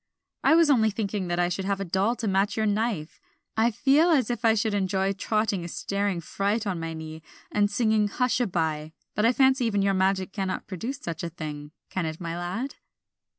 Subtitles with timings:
[0.43, 3.21] "I was only thinking that I should have a doll to match your knife.
[3.55, 7.69] I feel as if I should enjoy trotting a staring fright on my knee, and
[7.69, 8.93] singing Hush a by.
[9.13, 12.77] But I fancy even your magic cannot produce such a thing, can it, my lad?"